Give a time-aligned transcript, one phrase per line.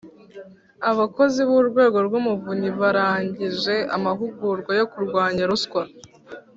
[0.91, 5.81] Abakozi b Urwego rw Umuvunyi barangije amahugurwa yo kurwanya ruswa